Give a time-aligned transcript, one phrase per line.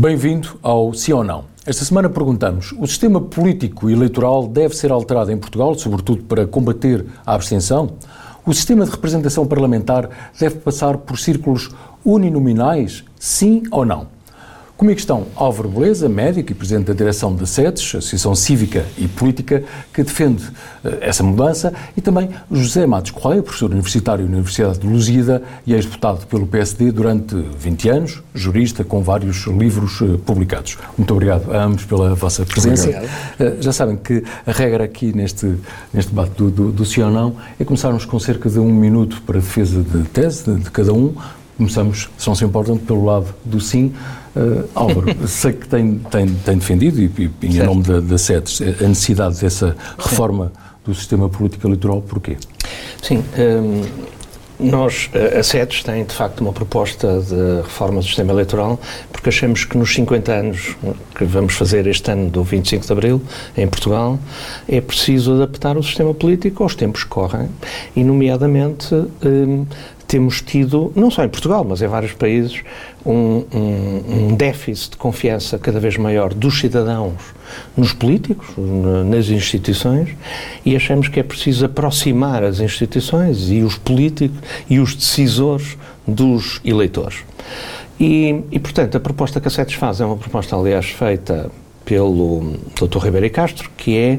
[0.00, 1.46] Bem-vindo ao Sim ou Não.
[1.66, 6.46] Esta semana perguntamos: o sistema político e eleitoral deve ser alterado em Portugal, sobretudo para
[6.46, 7.90] combater a abstenção?
[8.46, 10.08] O sistema de representação parlamentar
[10.38, 13.02] deve passar por círculos uninominais?
[13.18, 14.06] Sim ou não?
[14.78, 19.64] Comigo estão Álvaro Beleza, médico e presidente da direção da SEDES, Associação Cívica e Política,
[19.92, 24.86] que defende uh, essa mudança, e também José Matos Correia, professor universitário na Universidade de
[24.86, 30.78] Lusíada e ex-deputado pelo PSD durante 20 anos, jurista com vários livros uh, publicados.
[30.96, 32.88] Muito obrigado a ambos pela vossa presença.
[32.88, 35.56] Uh, já sabem que a regra aqui neste,
[35.92, 39.22] neste debate do, do, do sim ou não é começarmos com cerca de um minuto
[39.22, 41.16] para a defesa de tese de, de cada um.
[41.58, 43.92] Começamos, se não se importam, pelo lado do sim.
[44.34, 48.62] Uh, Álvaro, sei que tem, tem, tem defendido, e, e em nome da, da SETES,
[48.62, 50.52] a necessidade dessa reforma
[50.84, 52.36] do sistema político eleitoral, porquê?
[53.02, 53.82] Sim, um,
[54.60, 58.80] nós, a SETES tem de facto uma proposta de reforma do sistema eleitoral,
[59.12, 60.76] porque achamos que nos 50 anos
[61.14, 63.22] que vamos fazer este ano do 25 de Abril,
[63.56, 64.18] em Portugal,
[64.68, 67.48] é preciso adaptar o sistema político aos tempos que correm,
[67.94, 69.64] e nomeadamente um,
[70.08, 72.62] temos tido, não só em Portugal, mas em vários países,
[73.04, 77.12] um, um, um, déficit de confiança cada vez maior dos cidadãos
[77.76, 78.48] nos políticos,
[79.06, 80.08] nas instituições,
[80.64, 84.38] e achamos que é preciso aproximar as instituições e os políticos
[84.68, 85.76] e os decisores
[86.06, 87.18] dos eleitores.
[88.00, 91.50] E, e portanto, a proposta que a SETES faz é uma proposta, aliás, feita
[91.84, 92.98] pelo Dr.
[92.98, 94.18] Ribeiro Castro, que é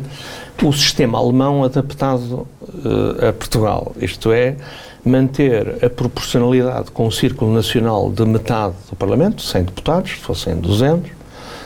[0.64, 3.96] o sistema alemão adaptado uh, a Portugal.
[4.02, 4.56] Isto é,
[5.04, 10.56] manter a proporcionalidade com o círculo nacional de metade do Parlamento, 100 deputados, se fossem
[10.56, 11.12] 200,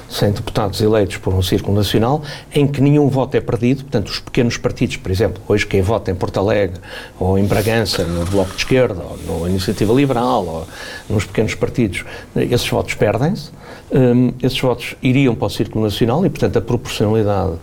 [0.10, 2.22] 100 deputados eleitos por um círculo nacional,
[2.54, 6.12] em que nenhum voto é perdido, portanto, os pequenos partidos, por exemplo, hoje quem vota
[6.12, 6.80] em Porto Alegre,
[7.20, 10.68] ou em Bragança, no Bloco de Esquerda, ou na Iniciativa Liberal, ou
[11.10, 12.06] nos pequenos partidos,
[12.36, 13.50] esses votos perdem-se,
[13.92, 17.54] um, esses votos iriam para o círculo nacional e, portanto, a proporcionalidade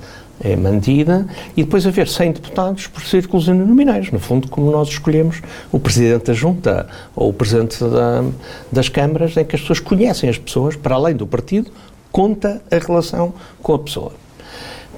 [0.43, 5.43] é mantida, e depois haver 100 deputados por círculos uninominais, no fundo, como nós escolhemos
[5.71, 8.25] o Presidente da Junta ou o Presidente da,
[8.73, 11.71] das Câmaras, em que as pessoas conhecem as pessoas, para além do partido,
[12.11, 14.13] conta a relação com a pessoa.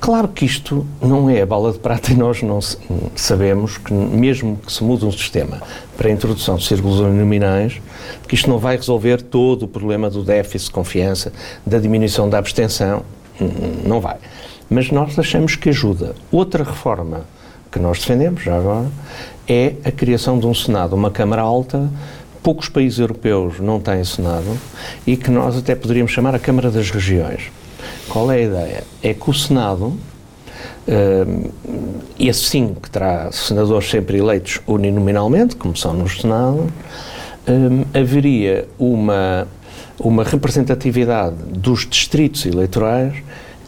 [0.00, 2.58] Claro que isto não é a bala de prata e nós não
[3.14, 5.62] sabemos que, mesmo que se mude um sistema
[5.96, 7.80] para a introdução de círculos uninominais,
[8.26, 11.32] que isto não vai resolver todo o problema do déficit de confiança,
[11.64, 13.04] da diminuição da abstenção,
[13.84, 14.16] não vai
[14.72, 16.14] mas nós achamos que ajuda.
[16.30, 17.26] Outra reforma
[17.70, 18.88] que nós defendemos, já agora,
[19.46, 21.88] é a criação de um Senado, uma Câmara Alta.
[22.42, 24.58] Poucos países europeus não têm Senado
[25.06, 27.52] e que nós até poderíamos chamar a Câmara das Regiões.
[28.08, 28.84] Qual é a ideia?
[29.02, 29.86] É que o Senado,
[30.88, 31.52] uh,
[32.18, 36.72] esse sim que terá senadores sempre eleitos uninominalmente, como são no Senado,
[37.46, 39.46] um, haveria uma,
[40.00, 43.14] uma representatividade dos distritos eleitorais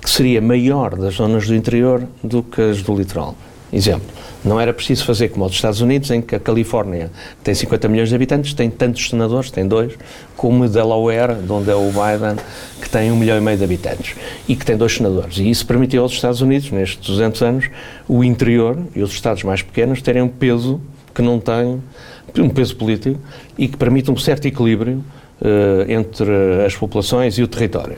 [0.04, 3.34] que seria maior das zonas do interior do que as do litoral.
[3.72, 4.06] Exemplo,
[4.44, 7.10] não era preciso fazer como os Estados Unidos, em que a Califórnia
[7.42, 9.94] tem 50 milhões de habitantes, tem tantos senadores, tem dois,
[10.36, 12.36] como Delaware, de onde é o Biden,
[12.82, 14.14] que tem um milhão e meio de habitantes
[14.46, 15.38] e que tem dois senadores.
[15.38, 17.70] E isso permitiu aos Estados Unidos, nestes 200 anos,
[18.06, 20.80] o interior e os Estados mais pequenos terem um peso
[21.14, 21.82] que não tem,
[22.38, 23.18] um peso político,
[23.56, 25.02] e que permite um certo equilíbrio
[25.40, 26.30] uh, entre
[26.66, 27.96] as populações e o território.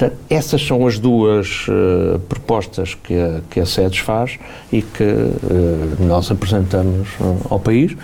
[0.00, 4.38] Portanto, essas são as duas uh, propostas que a, que a SEDES faz
[4.72, 7.94] e que uh, nós apresentamos uh, ao país.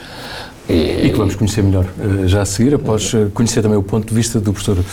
[0.69, 1.87] E, e, que vamos conhecer melhor
[2.27, 4.85] já a seguir, após conhecer também o ponto de vista do professor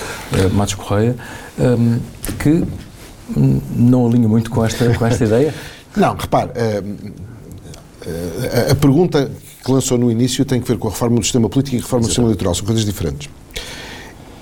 [0.54, 1.16] Matos Correia,
[1.58, 2.00] um, ehm,
[2.38, 2.64] que
[3.76, 5.52] não alinha muito com esta, com esta ideia.
[5.98, 6.52] Não, repare,
[8.68, 9.32] a, a pergunta
[9.66, 11.82] que lançou no início tem que ver com a reforma do sistema político e a
[11.82, 13.30] reforma do sistema eleitoral, são coisas diferentes.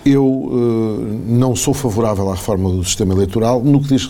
[0.04, 3.62] Eu uh, não sou favorável à reforma do sistema eleitoral.
[3.62, 4.10] No que diz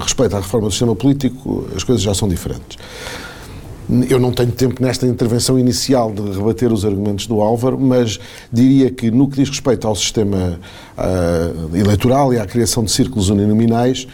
[0.00, 2.78] respeito à reforma do sistema político, as coisas já são diferentes.
[4.08, 8.18] Eu não tenho tempo nesta intervenção inicial de rebater os argumentos do Álvaro, mas
[8.52, 10.58] diria que no que diz respeito ao sistema
[10.98, 14.06] uh, eleitoral e à criação de círculos uninominais,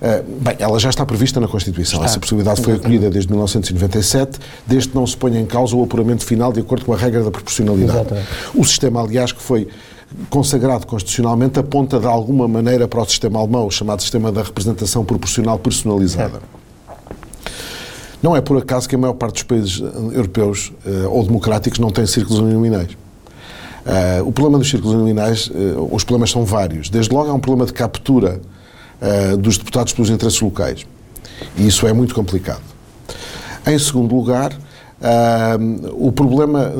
[0.00, 1.98] Uh, bem, ela já está prevista na Constituição.
[1.98, 2.06] Está.
[2.06, 6.24] Essa possibilidade foi acolhida desde 1997, desde que não se ponha em causa o apuramento
[6.24, 7.98] final de acordo com a regra da proporcionalidade.
[7.98, 8.28] Exatamente.
[8.54, 9.68] O sistema, aliás, que foi
[10.28, 15.04] consagrado constitucionalmente aponta de alguma maneira para o sistema alemão, o chamado sistema da representação
[15.04, 16.40] proporcional personalizada.
[16.56, 16.60] É.
[18.22, 21.90] Não é por acaso que a maior parte dos países europeus uh, ou democráticos não
[21.90, 22.90] tem círculos uninominais.
[22.92, 26.90] Uh, o problema dos círculos uninominais, uh, os problemas são vários.
[26.90, 28.40] Desde logo há um problema de captura
[29.38, 30.86] dos deputados pelos interesses locais.
[31.56, 32.60] E isso é muito complicado.
[33.66, 34.52] Em segundo lugar,
[35.00, 36.72] Uh, o problema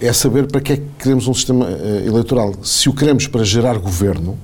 [0.00, 2.54] é saber para que é que queremos um sistema uh, eleitoral.
[2.62, 4.38] Se o queremos para gerar governo,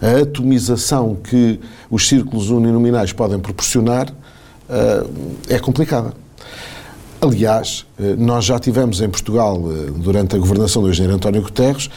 [0.00, 1.58] a atomização que
[1.90, 5.10] os círculos uninominais podem proporcionar uh,
[5.48, 6.14] é complicada.
[7.22, 11.88] Aliás, eh, nós já tivemos em Portugal, eh, durante a governação do engenheiro António Guterres,
[11.88, 11.90] eh,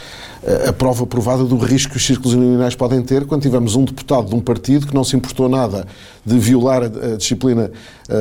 [0.68, 4.28] a prova provada do risco que os círculos uninominais podem ter quando tivemos um deputado
[4.28, 5.86] de um partido que não se importou nada
[6.24, 7.70] de violar a disciplina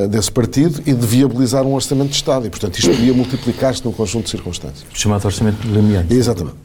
[0.10, 2.48] desse partido e de viabilizar um orçamento de Estado.
[2.48, 4.86] E, portanto, isto podia multiplicar-se num conjunto de circunstâncias.
[4.94, 6.14] Chamado orçamento limiante.
[6.14, 6.58] Exatamente.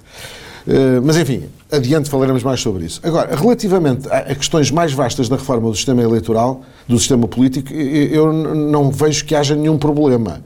[0.66, 3.00] Eh, mas, enfim, adiante falaremos mais sobre isso.
[3.02, 8.32] Agora, relativamente a questões mais vastas da reforma do sistema eleitoral, do sistema político, eu
[8.32, 10.40] não vejo que haja nenhum problema.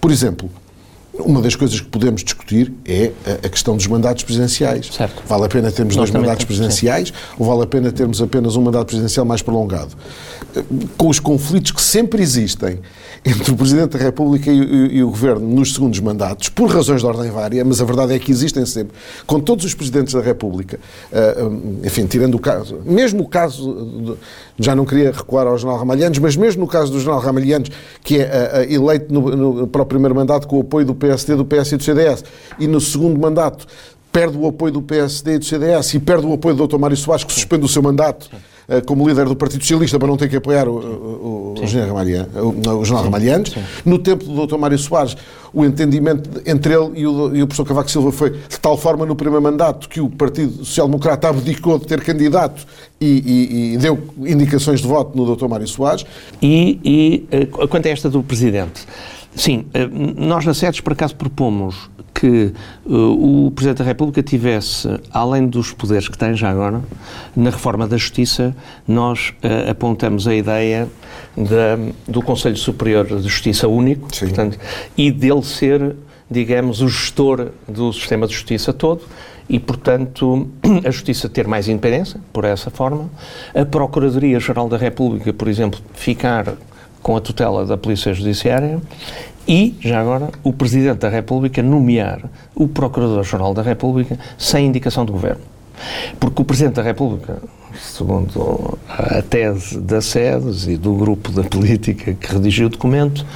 [0.00, 0.50] Por exemplo,
[1.20, 3.12] uma das coisas que podemos discutir é
[3.44, 4.86] a questão dos mandatos presidenciais.
[4.92, 5.22] Certo.
[5.26, 7.14] Vale a pena termos Nós dois mandatos presidenciais sim.
[7.38, 9.90] ou vale a pena termos apenas um mandato presidencial mais prolongado?
[10.96, 12.80] Com os conflitos que sempre existem
[13.24, 17.02] entre o Presidente da República e, e, e, o Governo nos segundos mandatos, por razões
[17.02, 20.20] de ordem vária, mas a verdade é que existem sempre, com todos os Presidentes da
[20.20, 20.80] República,
[21.12, 24.16] uh, enfim, tirando o caso, mesmo o caso,
[24.56, 27.70] de, já não queria recuar ao General Ramalhianos, mas mesmo no caso do General Ramalhianos,
[28.02, 31.36] que é uh, eleito no, no, para o primeiro mandato com o apoio do PSD,
[31.36, 32.24] do PS e do CDS,
[32.58, 33.66] e no segundo mandato
[34.12, 36.78] perde o apoio do PSD e do CDS e perde o apoio do Dr.
[36.78, 38.36] Mário Soares, que suspende o seu mandato eh,
[38.86, 42.28] como líder do Partido Socialista para não ter que apoiar o, o, o, General, Ramalhian,
[42.34, 43.54] o, o General Ramalhianes.
[43.84, 44.56] No tempo do Dr.
[44.56, 45.16] Mário Soares,
[45.52, 49.04] o entendimento entre ele e o, e o professor Cavaco Silva foi de tal forma
[49.04, 52.64] no primeiro mandato que o Partido Social Democrata abdicou de ter candidato
[53.00, 55.48] e, e, e deu indicações de voto no Dr.
[55.48, 56.04] Mário Soares.
[56.40, 58.86] E, eh, quanto a esta do Presidente,
[59.34, 61.90] sim, eh, nós na SEDES por acaso propomos
[62.20, 62.52] que
[62.84, 66.82] uh, o Presidente da República tivesse, além dos poderes que tem já agora,
[67.34, 68.54] na reforma da Justiça,
[68.86, 70.86] nós uh, apontamos a ideia
[72.06, 74.58] do Conselho Superior de Justiça único, portanto,
[74.98, 75.96] e dele ser,
[76.30, 79.02] digamos, o gestor do sistema de justiça todo,
[79.48, 80.46] e, portanto,
[80.84, 83.08] a Justiça ter mais independência, por essa forma,
[83.54, 86.54] a Procuradoria-Geral da República, por exemplo, ficar
[87.02, 88.78] com a tutela da Polícia Judiciária
[89.50, 92.20] e, já agora, o Presidente da República nomear
[92.54, 95.42] o Procurador-Geral da República sem indicação do Governo.
[96.20, 97.42] Porque o Presidente da República,
[97.76, 103.26] segundo a tese da SEDES e do grupo da política que redigiu o documento,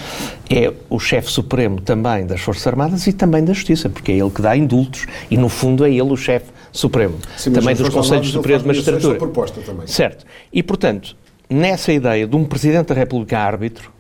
[0.49, 4.31] é o chefe supremo também das Forças Armadas e também da Justiça, porque é ele
[4.31, 7.17] que dá indultos e, no fundo, é ele o chefe supremo.
[7.37, 9.19] Sim, também dos Conselhos Superiores de Magistratura.
[9.19, 9.89] Proposta também.
[9.89, 10.25] Certo.
[10.53, 11.17] E, portanto,
[11.51, 13.93] nessa ideia de um Presidente da República árbitro,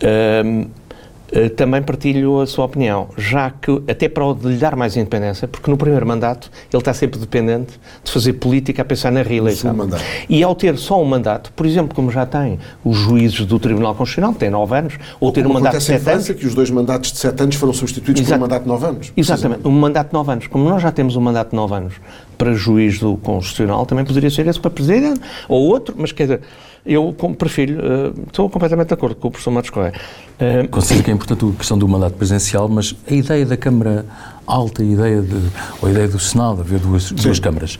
[0.00, 5.70] eh, também partilho a sua opinião, já que, até para lhe dar mais independência, porque
[5.70, 9.76] no primeiro mandato ele está sempre dependente de fazer política a pensar na reeleição.
[10.28, 13.94] E ao ter só um mandato, por exemplo, como já tem os juízes do Tribunal
[13.94, 16.28] Constitucional, que têm nove anos, ou, ou ter um mandato de sete anos.
[16.30, 18.38] que os dois mandatos de sete anos foram substituídos Exato.
[18.38, 19.12] por um mandato de nove anos.
[19.14, 20.46] Exatamente, um mandato de nove anos.
[20.46, 21.94] Como nós já temos um mandato de nove anos
[22.38, 26.40] para juiz do Constitucional, também poderia ser esse para presidente, ou outro, mas quer dizer
[26.88, 29.92] eu prefiro, uh, estou completamente de acordo com o professor Matos Correia.
[30.40, 34.06] Uh, Considero que é importante a questão do mandato presidencial, mas a ideia da Câmara
[34.46, 35.36] Alta, a ideia de,
[35.82, 37.78] ou a ideia do Senado, haver duas, duas câmaras,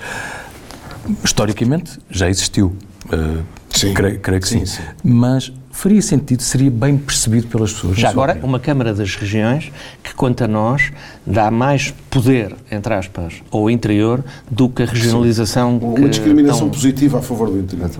[1.25, 2.76] historicamente já existiu.
[3.06, 3.94] Uh, sim.
[3.94, 4.61] Creio, creio que sim.
[4.61, 4.76] sim.
[4.76, 4.82] sim.
[5.03, 7.96] Mas faria sentido, seria bem percebido pelas pessoas.
[7.96, 8.48] Já agora, opinião.
[8.48, 9.70] uma Câmara das Regiões
[10.03, 10.91] que, quanto a nós,
[11.25, 15.79] dá mais poder, entre aspas, ao interior do que a regionalização.
[15.79, 15.87] Sim.
[15.87, 16.70] Uma discriminação tão...
[16.70, 17.91] positiva a favor do interior.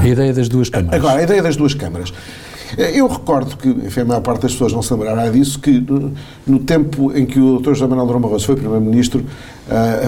[0.00, 0.94] A ideia das duas câmaras.
[0.94, 2.12] Agora, a ideia das duas câmaras.
[2.76, 5.84] Eu recordo que, enfim, a maior parte das pessoas não se lembrará disso, que
[6.46, 7.70] no tempo em que o Dr.
[7.70, 9.24] José Manuel Durão Barroso foi Primeiro-Ministro,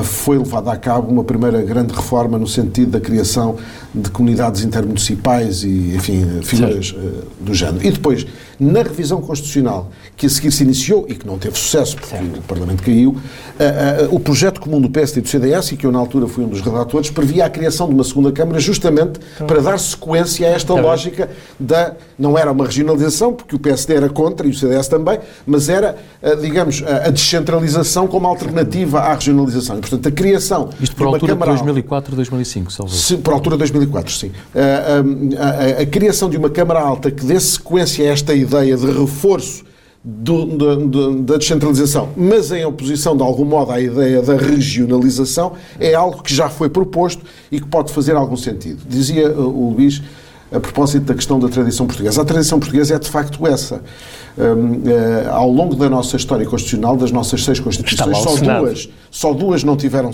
[0.04, 3.56] foi levada a cabo uma primeira grande reforma no sentido da criação
[3.94, 7.84] de comunidades intermunicipais e, enfim, figuras uh, do género.
[7.86, 8.26] E depois,
[8.60, 12.38] na revisão constitucional, que a seguir se iniciou e que não teve sucesso, porque certo.
[12.38, 15.92] o Parlamento caiu, uh, o projeto comum do PSD e do CDS, e que eu
[15.92, 19.60] na altura fui um dos redatores, previa a criação de uma segunda Câmara justamente para
[19.60, 21.94] dar sequência a esta lógica da.
[22.18, 25.96] Não era uma regionalização, porque o PSD era contra e o CDS também, mas era,
[26.40, 29.47] digamos, a descentralização como alternativa à regionalização.
[29.78, 30.70] E, portanto, a criação.
[30.80, 33.18] Isto por altura de 2004, 2005, salvo.
[33.22, 34.30] Por altura de 2004, sim.
[34.54, 38.86] A, a, a criação de uma Câmara Alta que dê sequência a esta ideia de
[38.86, 39.64] reforço
[40.04, 45.52] do, do, do, da descentralização, mas em oposição, de algum modo, à ideia da regionalização,
[45.78, 48.80] é algo que já foi proposto e que pode fazer algum sentido.
[48.88, 50.02] Dizia o Luís
[50.50, 52.22] a propósito da questão da tradição portuguesa.
[52.22, 53.82] A tradição portuguesa é de facto essa.
[54.38, 59.32] Um, uh, ao longo da nossa história constitucional, das nossas seis constituições, só duas, só
[59.34, 60.12] duas não tiveram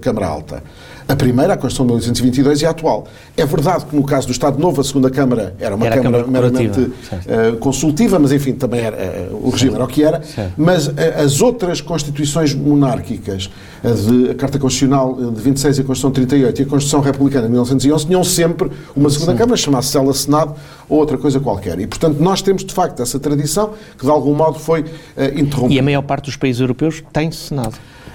[0.00, 0.62] Câmara Alta.
[1.08, 3.06] A primeira, a Constituição de 1822, e a atual.
[3.34, 6.26] É verdade que no caso do Estado Novo, a segunda Câmara era uma era Câmara,
[6.26, 10.22] meramente uh, consultiva, mas enfim, também era, uh, o regime era o que era.
[10.22, 10.52] Certo.
[10.58, 10.92] Mas uh,
[11.24, 13.48] as outras constituições monárquicas,
[13.82, 17.00] a, de, a Carta Constitucional de 26 e a Constituição de 38 e a Constituição
[17.00, 19.38] Republicana de 1911, tinham sempre uma segunda Sim.
[19.38, 20.56] Câmara, chamasse ela Senado
[20.90, 21.80] ou outra coisa qualquer.
[21.80, 24.84] E, portanto, nós temos de facto essa tradição que de algum modo foi
[25.34, 25.74] interrompida.
[25.74, 27.74] E a maior parte dos países europeus tem Senado.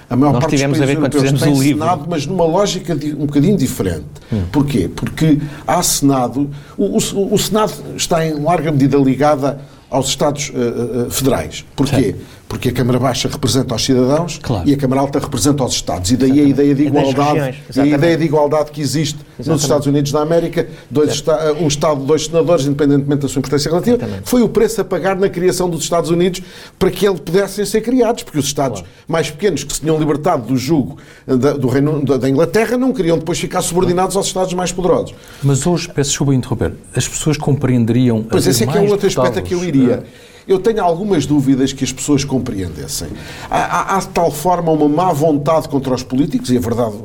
[0.09, 1.83] A maior Nós parte tivemos dos países a ver quando fizemos o livro.
[1.83, 4.05] Senado, mas numa lógica de, um bocadinho diferente.
[4.31, 4.43] Hum.
[4.51, 4.89] Porquê?
[4.93, 9.59] Porque há Senado, o, o, o, Senado está em larga medida ligada
[9.89, 11.65] aos Estados uh, uh, federais.
[11.75, 11.95] Porquê?
[11.95, 14.69] Certo porque a Câmara Baixa representa os cidadãos claro.
[14.69, 16.11] e a Câmara Alta representa os Estados.
[16.11, 16.45] E daí exatamente.
[16.45, 19.49] a ideia de igualdade, a ideia de igualdade que existe exatamente.
[19.49, 21.23] nos Estados Unidos da América, dois
[21.59, 24.29] um Estado, dois senadores, independentemente da sua importância relativa, exatamente.
[24.29, 26.43] foi o preço a pagar na criação dos Estados Unidos
[26.77, 28.93] para que eles pudessem ser criados, porque os Estados claro.
[29.07, 33.17] mais pequenos que se tinham libertado do jugo da, do Reino da, Inglaterra não queriam
[33.17, 35.15] depois ficar subordinados aos Estados mais poderosos.
[35.41, 38.21] Mas hoje, peço desculpa interromper, as pessoas compreenderiam.
[38.21, 40.03] Pois esse é que é o outro aspecto a que eu iria.
[40.29, 43.09] É eu tenho algumas dúvidas que as pessoas compreendessem.
[43.49, 46.95] Há, há, há de tal forma uma má vontade contra os políticos, e a verdade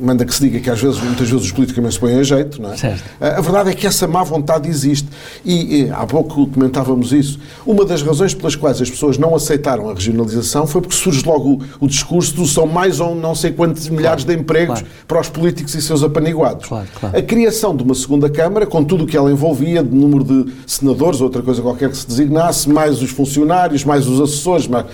[0.00, 2.22] manda que se diga que às vezes, muitas vezes os políticos também se põem a
[2.22, 2.76] jeito, não é?
[2.76, 3.02] Certo.
[3.20, 5.08] A verdade é que essa má vontade existe.
[5.44, 7.38] E, e, há pouco comentávamos isso.
[7.64, 11.62] Uma das razões pelas quais as pessoas não aceitaram a regionalização foi porque surge logo
[11.80, 14.94] o, o discurso do são mais ou não sei quantos milhares claro, de empregos claro.
[15.06, 16.68] para os políticos e seus apaniguados.
[16.68, 20.24] Claro, a criação de uma segunda Câmara, com tudo o que ela envolvia, de número
[20.24, 24.86] de senadores, outra coisa qualquer que se designasse, mais os funcionários, mais os assessores, mais...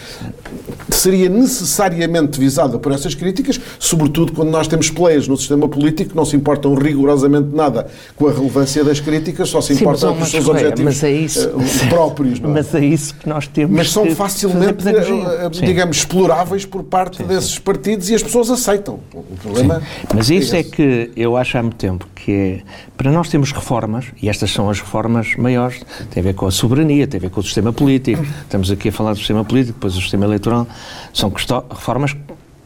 [0.92, 6.16] seria necessariamente visada por essas críticas, sobretudo quando nós temos players no sistema político que
[6.16, 10.30] não se importam rigorosamente nada com a relevância das críticas, só se importam com os
[10.30, 12.38] seus objetivos mas é isso, uh, próprios.
[12.38, 12.46] É?
[12.46, 17.24] Mas é isso que nós temos Mas são facilmente, uh, digamos, exploráveis por parte sim,
[17.24, 17.60] desses sim.
[17.60, 19.00] partidos e as pessoas aceitam.
[19.12, 20.06] O problema sim.
[20.14, 22.60] Mas é isso é, é que eu acho há muito tempo que é,
[22.96, 25.80] para nós temos reformas, e estas são as reformas maiores,
[26.10, 28.90] tem a ver com a soberania, tem a ver com o sistema político, estamos aqui
[28.90, 30.66] a falar do sistema político, depois do sistema eleitoral,
[31.12, 31.32] são
[31.70, 32.16] reformas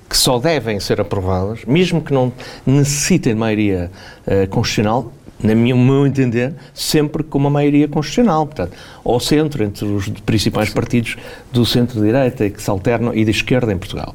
[0.09, 2.33] que só devem ser aprovadas, mesmo que não
[2.65, 3.91] necessitem de maioria
[4.27, 9.85] uh, constitucional, na minha, meu entender, sempre com uma maioria constitucional, portanto, ao centro, entre
[9.85, 11.17] os principais partidos
[11.53, 14.15] do centro-direita que se alternam e da esquerda em Portugal.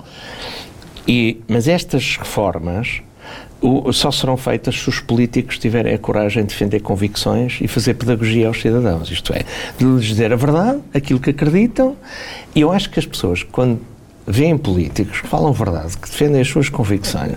[1.08, 3.02] E, mas estas reformas
[3.62, 7.94] o, só serão feitas se os políticos tiverem a coragem de defender convicções e fazer
[7.94, 9.44] pedagogia aos cidadãos, isto é,
[9.78, 11.96] de lhes dizer a verdade, aquilo que acreditam,
[12.56, 13.80] e eu acho que as pessoas, quando
[14.32, 17.34] veem políticos que falam verdade, que defendem as suas convicções,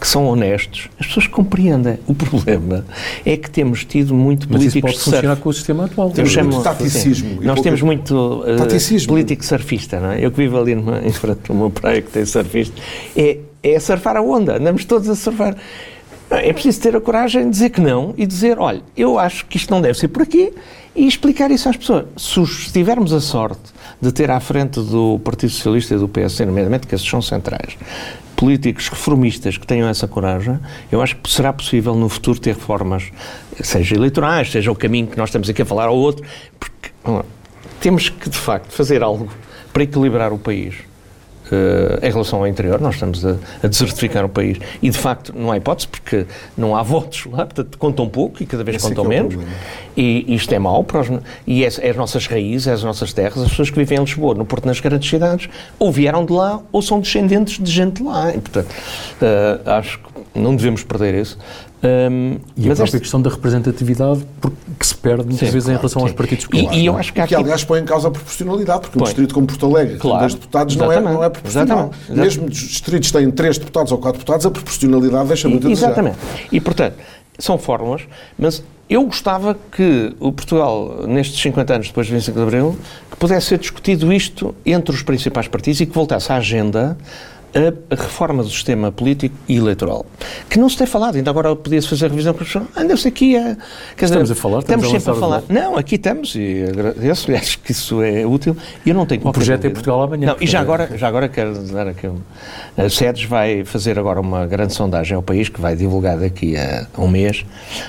[0.00, 1.98] que são honestos, as pessoas compreendem.
[2.06, 2.84] O problema
[3.24, 6.10] é que temos tido muito Mas políticos isso pode funcionar com o sistema atual.
[6.10, 7.42] Temos muito taticismo.
[7.42, 10.24] Nós temos muito uh, político surfista, não é?
[10.24, 12.80] Eu que vivo ali numa, em frente do meu praia que tem surfista,
[13.14, 15.54] é, é surfar a onda, andamos todos a surfar.
[16.30, 19.56] É preciso ter a coragem de dizer que não e dizer, olha, eu acho que
[19.56, 20.52] isto não deve ser por aqui
[20.94, 22.04] e explicar isso às pessoas.
[22.16, 26.86] Se tivermos a sorte de ter à frente do Partido Socialista e do PS, nomeadamente,
[26.86, 27.76] que esses são centrais,
[28.36, 30.58] políticos reformistas que tenham essa coragem,
[30.92, 33.10] eu acho que será possível no futuro ter reformas,
[33.60, 36.24] seja eleitorais, seja o caminho que nós estamos aqui a falar ou outro,
[36.58, 36.90] porque
[37.80, 39.28] temos que, de facto, fazer algo
[39.72, 40.74] para equilibrar o país.
[41.50, 44.58] Uh, em relação ao interior, nós estamos a, a, desertificar o país.
[44.82, 46.26] E, de facto, não há hipótese, porque
[46.56, 49.44] não há votos lá, portanto, contam pouco e cada vez Esse contam é, é menos.
[49.96, 51.08] E isto é mau para os,
[51.46, 54.00] e é, é, as nossas raízes, é as nossas terras, as pessoas que vivem em
[54.02, 57.96] Lisboa, no Porto, nas grandes cidades, ou vieram de lá ou são descendentes de gente
[57.96, 58.30] de lá.
[58.34, 61.38] E, portanto, uh, acho que não devemos perder isso.
[61.80, 62.98] Um, e a própria este...
[62.98, 64.26] questão da representatividade
[64.78, 66.08] que se perde muitas sim, vezes claro, em relação sim.
[66.08, 66.76] aos partidos populares.
[66.76, 69.02] E, e eu acho que, que aliás, põe em causa a proporcionalidade, porque põe.
[69.02, 70.28] um distrito como Porto Alegre, claro.
[70.28, 71.90] com deputados, não é, não é proporcional.
[71.92, 72.20] Exatamente.
[72.20, 75.86] Mesmo os distritos têm três deputados ou quatro deputados, a proporcionalidade deixa muito a desejar.
[75.88, 76.18] Exatamente.
[76.50, 76.96] E, portanto,
[77.38, 78.02] são fórmulas,
[78.36, 82.78] mas eu gostava que o Portugal, nestes 50 anos depois de 25 de Abril,
[83.10, 86.96] que pudesse ser discutido isto entre os principais partidos e que voltasse à agenda
[87.54, 90.04] a reforma do sistema político e eleitoral,
[90.48, 93.56] que não se tem falado, ainda agora podia-se fazer a revisão constitucional, andou-se aqui a...
[93.96, 95.42] Quer estamos dizer, a falar, estamos, estamos sempre a falar.
[95.48, 99.32] Não, aqui estamos e agradeço, acho que isso é útil e eu não tenho O
[99.32, 100.26] projeto é Portugal amanhã.
[100.28, 102.18] Não, e já agora, já agora quero aqui um...
[102.76, 106.86] A SEDES vai fazer agora uma grande sondagem ao país, que vai divulgar daqui a
[106.98, 107.44] um mês,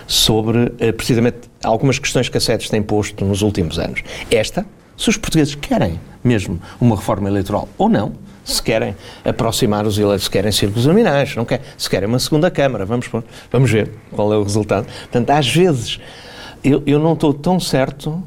[0.08, 4.02] sobre eh, precisamente algumas questões que a SEDES tem posto nos últimos anos.
[4.32, 4.66] Esta,
[4.98, 8.14] se os portugueses querem mesmo uma reforma eleitoral ou não,
[8.52, 12.52] se querem aproximar os eleitos, se querem círculos nominais, não quer, se querem uma segunda
[12.52, 13.10] Câmara, vamos,
[13.52, 14.86] vamos ver qual é o resultado.
[14.86, 16.00] Portanto, às vezes
[16.62, 18.22] Eu, eu não estou tão certo.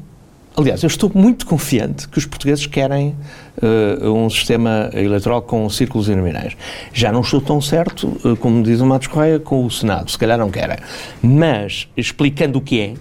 [0.57, 3.15] Aliás, eu estou muito confiante que os portugueses querem
[3.61, 6.57] uh, um sistema eleitoral com círculos uninominais.
[6.91, 10.09] Já não estou tão certo, uh, como diz o Matos Correia, com o Senado.
[10.09, 10.77] Se calhar não querem.
[11.21, 12.93] Mas, explicando o que é,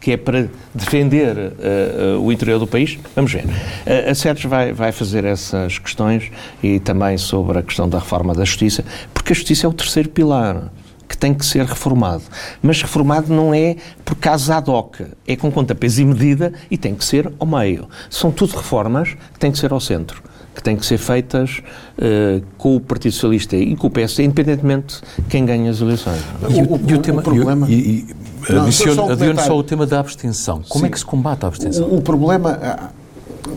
[0.00, 3.44] que é para defender uh, uh, o interior do país, vamos ver.
[3.44, 6.30] Uh, a Sérgio vai, vai fazer essas questões
[6.62, 10.08] e também sobre a questão da reforma da justiça, porque a justiça é o terceiro
[10.08, 10.72] pilar
[11.06, 12.22] que tem que ser reformado.
[12.62, 16.78] Mas reformado não é por caso ad hoc, é com conta, peso e medida e
[16.78, 17.88] tem que ser ao meio.
[18.08, 20.29] São tudo reformas que têm que ser ao centro
[20.60, 21.62] que têm que ser feitas
[21.98, 26.20] uh, com o Partido Socialista e com o PS, independentemente de quem ganha as eleições.
[26.48, 27.66] E o, o, o, tema, o problema...
[27.68, 28.06] E, e,
[28.40, 30.62] Adiciono, adiciono só o tema da abstenção.
[30.66, 30.90] Como é Sim.
[30.90, 31.86] é que se combate a abstenção?
[31.88, 32.88] O, o problema ah,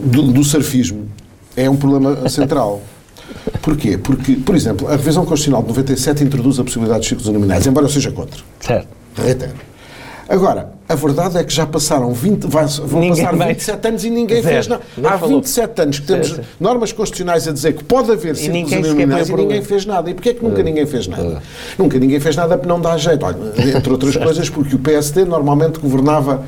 [0.04, 1.08] do, do surfismo
[1.56, 2.82] é um problema central.
[3.62, 3.98] Porquê?
[3.98, 7.86] Porque, por exemplo, a revisão constitucional de 97 introduz a possibilidade de círculos nominais, embora
[7.86, 8.42] eu seja contra.
[8.60, 8.88] Certo.
[9.16, 9.54] Reitero.
[10.34, 13.92] Agora, a verdade é que já passaram 20, vai, vão ninguém passar 27 vai...
[13.92, 14.56] anos e ninguém Zero.
[14.56, 14.82] fez nada.
[15.04, 15.36] Há falou.
[15.36, 16.48] 27 anos que temos certo.
[16.60, 20.10] normas constitucionais a dizer que pode haver círculos nominais e ninguém fez nada.
[20.10, 21.24] E porquê é que nunca uh, ninguém fez nada?
[21.24, 21.42] Uh.
[21.78, 23.24] Nunca ninguém fez nada porque não dá jeito.
[23.24, 23.38] Olha,
[23.78, 26.44] entre outras coisas, porque o PSD normalmente governava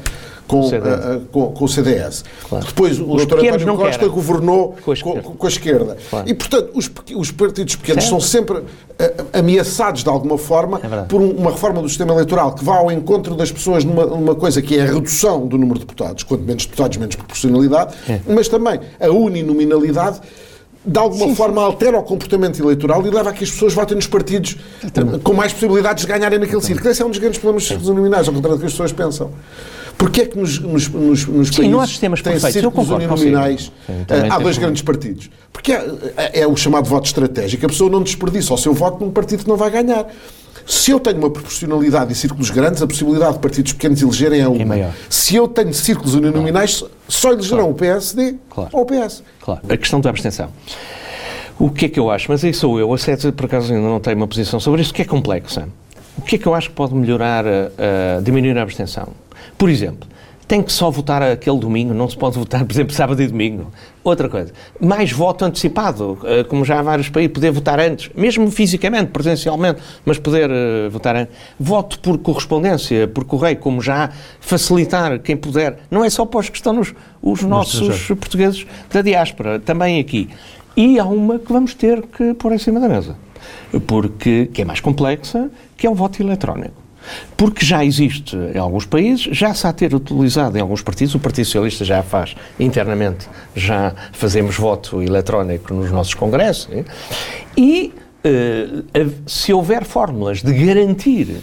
[0.47, 0.99] com, o, CDS.
[0.99, 2.23] Uh, com, com o CDS.
[2.47, 2.65] Claro.
[2.65, 3.39] Depois o Dr.
[3.39, 4.09] António Costa querem.
[4.09, 5.21] governou com a esquerda.
[5.21, 5.97] Com, com a esquerda.
[6.09, 6.29] Claro.
[6.29, 8.09] E, portanto, os, os partidos pequenos certo.
[8.09, 8.65] são sempre uh,
[9.33, 12.91] ameaçados, de alguma forma, é por um, uma reforma do sistema eleitoral que vá ao
[12.91, 16.43] encontro das pessoas numa, numa coisa que é a redução do número de deputados, quanto
[16.43, 18.19] menos deputados, menos proporcionalidade, é.
[18.27, 20.21] mas também a uninominalidade
[20.85, 21.67] de alguma sim, forma sim.
[21.67, 25.19] altera o comportamento eleitoral e leva a que as pessoas votem nos partidos Exatamente.
[25.19, 26.89] com mais possibilidades de ganharem naquele círculo.
[26.89, 29.31] Esse é um dos grandes problemas dos nominais, ao contrário do que as pessoas pensam.
[29.97, 33.71] Porquê é que nos, nos, nos, nos Sim, países não há sistemas têm círculos uninominais
[34.29, 35.29] há dois grandes partidos?
[35.51, 35.85] Porque é,
[36.17, 37.65] é, é, o chamado voto estratégico.
[37.65, 40.05] A pessoa não desperdiça o seu voto num partido que não vai ganhar.
[40.65, 44.47] Se eu tenho uma proporcionalidade e círculos grandes, a possibilidade de partidos pequenos elegerem é
[44.47, 44.61] uma.
[44.61, 44.93] É maior.
[45.09, 46.93] Se eu tenho círculos uninominais, claro.
[47.07, 47.71] só elegerão claro.
[47.71, 48.69] o PSD claro.
[48.73, 49.23] ou o PS.
[49.41, 49.61] Claro.
[49.69, 50.49] A questão da abstenção.
[51.57, 52.29] O que é que eu acho?
[52.29, 52.93] Mas aí sou eu.
[52.93, 55.69] A SET, por acaso, ainda não tenho uma posição sobre isso, que é complexa.
[56.17, 59.09] O que é que eu acho que pode melhorar, uh, diminuir a abstenção?
[59.57, 60.07] Por exemplo,
[60.47, 63.71] tem que só votar aquele domingo, não se pode votar, por exemplo, sábado e domingo.
[64.03, 68.49] Outra coisa, mais voto antecipado, eh, como já há vários países, poder votar antes, mesmo
[68.51, 71.35] fisicamente, presencialmente, mas poder uh, votar antes.
[71.59, 75.79] Voto por correspondência, por correio, como já facilitar quem puder.
[75.89, 80.29] Não é só para os que estão nos os nossos portugueses da diáspora, também aqui.
[80.77, 83.15] E há uma que vamos ter que pôr em cima da mesa,
[83.87, 86.84] porque que é mais complexa, que é o voto eletrónico.
[87.35, 91.19] Porque já existe em alguns países, já se há ter utilizado em alguns partidos, o
[91.19, 96.69] Partido Socialista já faz internamente, já fazemos voto eletrónico nos nossos congressos,
[97.57, 97.93] e
[98.25, 101.41] uh, se houver fórmulas de garantir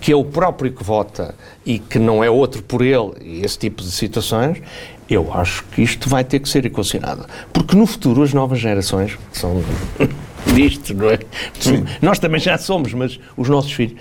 [0.00, 3.58] que é o próprio que vota e que não é outro por ele, e esse
[3.58, 4.62] tipo de situações,
[5.08, 7.26] eu acho que isto vai ter que ser equacionado.
[7.52, 9.62] Porque no futuro as novas gerações, que são
[10.54, 11.18] disto, não é?
[11.58, 11.84] Sim.
[12.02, 13.98] Nós também já somos, mas os nossos filhos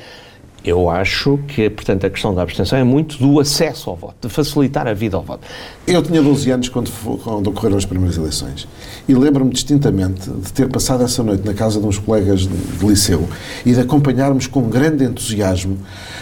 [0.66, 4.34] eu acho que, portanto, a questão da abstenção é muito do acesso ao voto, de
[4.34, 5.46] facilitar a vida ao voto.
[5.86, 6.92] Eu tinha 12 anos quando,
[7.24, 8.68] quando ocorreram as primeiras eleições
[9.08, 12.86] e lembro-me distintamente de ter passado essa noite na casa de uns colegas de, de
[12.86, 13.30] liceu
[13.64, 15.76] e de acompanharmos com grande entusiasmo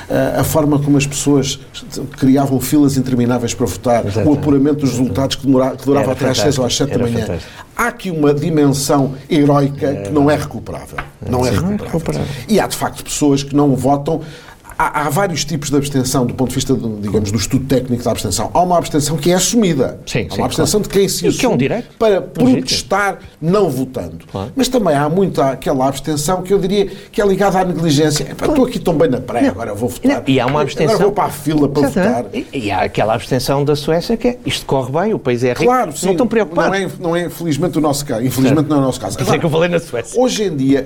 [0.10, 1.60] uh, a forma como as pessoas
[2.17, 4.29] criavam filas intermináveis para votar, Exatamente.
[4.29, 6.99] o apuramento dos resultados que, demorava, que durava até às 6 ou às 7 da
[6.99, 7.19] manhã.
[7.21, 7.51] Fantástico.
[7.75, 10.97] Há aqui uma dimensão heroica que não é recuperável.
[11.29, 12.27] Não é recuperável.
[12.47, 14.21] E há, de facto, pessoas que não votam
[14.88, 18.12] há, há, vários tipos de abstenção do ponto de vista, digamos, do estudo técnico da
[18.12, 18.50] abstenção.
[18.54, 20.00] Há uma abstenção que é assumida.
[20.06, 20.93] Sim, há uma abstenção claro.
[20.93, 24.19] de quem se assume que é um direito, para protestar não votando.
[24.32, 24.52] Claro.
[24.56, 28.24] Mas também há muita aquela abstenção que eu diria que é ligada à negligência.
[28.24, 28.54] Epá, claro.
[28.54, 30.17] Estou aqui tão bem na praia, agora vou votar.
[30.17, 30.24] Não.
[30.28, 30.96] E há uma abstenção...
[30.96, 32.26] Agora vou para a fila para votar.
[32.34, 35.50] E, e, há aquela abstenção da Suécia que é isto corre bem, o país é
[35.50, 36.80] rico, claro, sim, não estão preocupados.
[36.80, 38.26] Não é, não é infelizmente o nosso caso.
[38.26, 39.17] Infelizmente não é o nosso caso.
[39.19, 40.19] Agora, é que eu falei na Suécia.
[40.19, 40.86] Hoje em dia,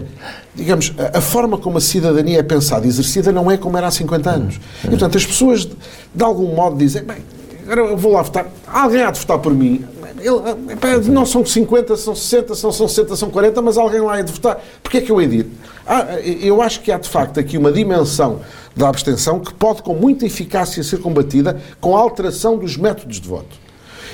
[0.56, 3.87] digamos, a, a forma como a cidadania é pensada e exercida não é como era
[3.88, 4.60] há 50 anos.
[4.84, 5.65] E, portanto, as pessoas,
[6.13, 7.17] de, algum modo, dizem, bem,
[7.63, 9.84] agora eu vou lá votar, alguém há de votar por mim.
[10.19, 14.21] Ele, não são 50, são 60, são, são 60, são 40, mas alguém lá há
[14.21, 14.60] de votar.
[14.82, 15.47] Porquê é que eu hei de ir?
[15.86, 18.41] Ah, eu acho que há, de facto, aqui uma dimensão
[18.76, 23.28] da abstenção que pode, com muita eficácia, ser combatida com a alteração dos métodos de
[23.28, 23.56] voto.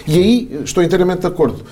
[0.05, 1.63] E aí estou inteiramente de acordo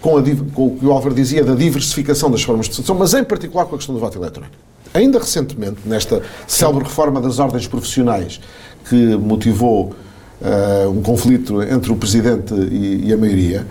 [0.00, 0.22] com, a,
[0.54, 3.66] com o que o Álvaro dizia da diversificação das formas de votação, mas em particular
[3.66, 4.69] com a questão do voto eletrónico.
[4.92, 8.40] Ainda recentemente, nesta célebre reforma das ordens profissionais
[8.88, 9.94] que motivou
[10.40, 13.66] uh, um conflito entre o Presidente e, e a maioria,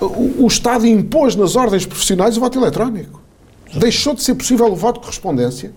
[0.00, 3.20] o, o, Estado impôs nas ordens profissionais o voto eletrónico.
[3.74, 5.72] Deixou de ser possível o voto de correspondência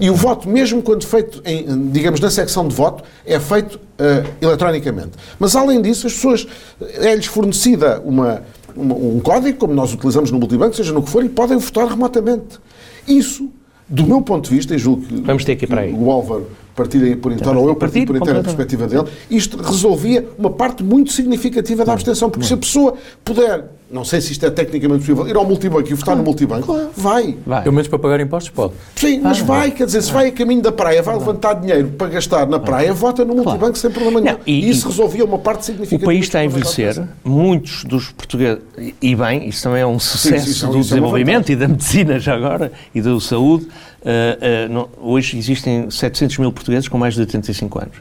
[0.00, 4.28] e o voto, mesmo quando feito, em, digamos, na secção de voto, é feito uh,
[4.40, 5.12] eletronicamente.
[5.38, 6.46] Mas, além disso, as pessoas,
[6.80, 8.42] é-lhes fornecida uma,
[8.74, 11.86] uma, um código, como nós utilizamos no multibanco, seja no que for, e podem votar
[11.88, 12.58] remotamente.
[13.06, 13.50] Isso,
[13.92, 15.92] do meu ponto de vista, e julgo que, Vamos ter que ir para aí.
[15.92, 20.26] o Álvaro partilha por inteiro, ou eu partilho por inteiro a perspectiva dele, isto resolvia
[20.38, 24.46] uma parte muito significativa da abstenção, porque se a pessoa puder, não sei se isto
[24.46, 27.36] é tecnicamente possível, ir ao multibanco e votar no multibanco, vai.
[27.46, 27.62] vai.
[27.62, 28.72] Pelo menos para pagar impostos pode.
[28.96, 32.08] Sim, mas vai, quer dizer, se vai a caminho da praia, vai levantar dinheiro para
[32.08, 34.38] gastar na praia, vota no multibanco sem problema nenhum.
[34.46, 36.10] e, isso resolvia uma parte significativa.
[36.10, 38.62] O país está a envelhecer, muitos dos portugueses,
[39.00, 42.18] e bem, isso também é um sucesso sim, sim, do é desenvolvimento e da medicina
[42.18, 43.68] já agora, e da saúde,
[44.02, 47.96] Uh, uh, não, hoje existem 700 mil portugueses com mais de 85 anos.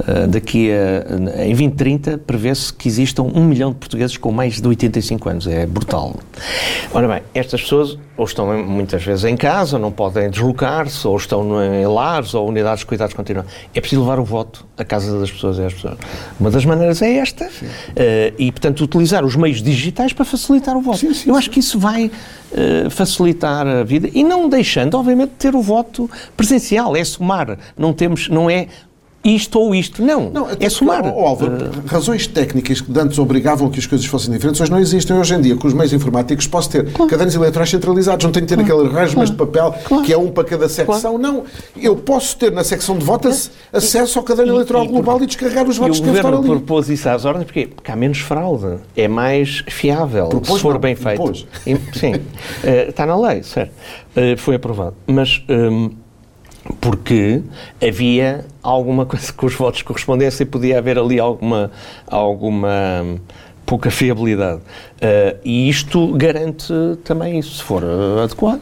[0.00, 4.66] Uh, daqui a, em 2030 prevê-se que existam um milhão de portugueses com mais de
[4.66, 5.46] 85 anos.
[5.46, 6.16] É brutal.
[6.92, 11.62] Ora bem, estas pessoas ou estão muitas vezes em casa, não podem deslocar-se, ou estão
[11.62, 13.50] em lares ou unidades de cuidados continuados.
[13.74, 15.98] É preciso levar o voto à casa das pessoas às pessoas.
[16.38, 17.46] Uma das maneiras é esta.
[17.46, 20.98] Uh, e, portanto, utilizar os meios digitais para facilitar o voto.
[20.98, 25.30] Sim, sim, Eu acho que isso vai uh, facilitar a vida e não deixando, obviamente,
[25.30, 26.94] de ter o voto presencial.
[26.94, 27.58] É somar.
[27.76, 28.68] Não temos, não é
[29.24, 30.02] isto ou isto.
[30.02, 31.04] Não, não é somar.
[31.06, 31.86] Oh, Álvaro, uh...
[31.86, 35.16] razões técnicas que antes obrigavam que as coisas fossem diferentes, hoje não existem.
[35.16, 37.10] Hoje em dia, com os meios informáticos, posso ter claro.
[37.10, 38.82] cadernos eleitorais centralizados, não tenho que ter claro.
[38.82, 39.30] aquele rasmas claro.
[39.30, 40.04] de papel claro.
[40.04, 41.16] que é um para cada secção.
[41.16, 41.44] Não,
[41.80, 45.26] eu posso ter na secção de votos acesso ao caderno e, eleitoral e, global e
[45.26, 46.36] descarregar os votos que quero estar ali.
[46.36, 50.54] o governo propôs isso às ordens porque, porque há menos fraude, é mais fiável, propôs,
[50.54, 51.16] se for não, bem feito.
[51.16, 51.46] Propôs.
[51.94, 53.72] Sim, uh, está na lei, certo.
[54.16, 54.94] Uh, foi aprovado.
[55.06, 55.42] Mas...
[55.48, 56.03] Um,
[56.80, 57.42] porque
[57.82, 61.70] havia alguma coisa com os votos de correspondência e podia haver ali alguma,
[62.06, 63.18] alguma hum,
[63.64, 64.60] pouca fiabilidade.
[64.60, 66.72] Uh, e isto garante
[67.04, 68.60] também isso, se for uh, adequado.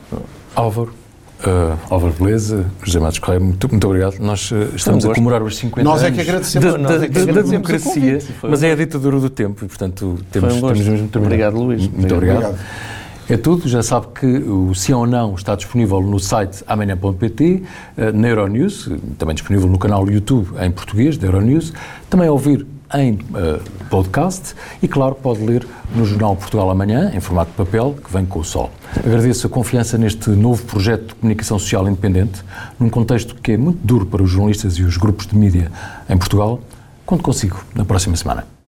[0.54, 1.02] Álvaro.
[1.44, 4.16] Uh, Álvaro Beleza, José Matos Correia, muito, muito obrigado.
[4.20, 7.08] Nós uh, estamos a comemorar os 50 nós anos é que agradecemos, da, da, é
[7.08, 11.10] que da democracia, mas é a ditadura do tempo e, portanto, temos, um temos mesmo
[11.16, 11.88] Obrigado, Luís.
[11.88, 12.44] Muito obrigado.
[12.44, 12.58] obrigado.
[13.28, 17.62] É tudo, já sabe que o Sim ou Não está disponível no site amanhã.pt,
[17.96, 21.72] eh, na Euronews, também disponível no canal YouTube em português da Euronews,
[22.10, 27.50] também ouvir em uh, podcast e, claro, pode ler no Jornal Portugal Amanhã, em formato
[27.52, 28.70] de papel, que vem com o sol.
[28.96, 32.42] Agradeço a confiança neste novo projeto de comunicação social independente,
[32.78, 35.70] num contexto que é muito duro para os jornalistas e os grupos de mídia
[36.08, 36.60] em Portugal.
[37.06, 38.61] Conto consigo na próxima semana.